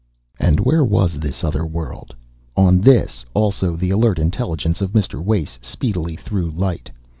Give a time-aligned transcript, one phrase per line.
[0.39, 2.15] And where was this other world?
[2.57, 5.23] On this, also, the alert intelligence of Mr.
[5.23, 6.89] Wace speedily threw light.